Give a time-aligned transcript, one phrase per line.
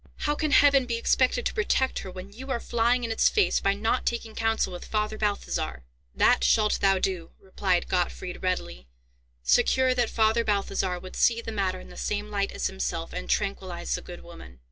[0.21, 3.59] "How can Heaven be expected to protect her when you are flying in its face
[3.59, 5.83] by not taking counsel with Father Balthazar?"
[6.15, 8.87] "That shalt thou do," replied Gottfried, readily,
[9.43, 13.29] secure that Father Balthazar would see the matter in the same light as himself, and
[13.29, 14.57] tranquillize the good woman.